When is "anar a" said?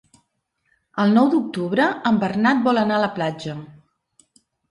2.85-3.03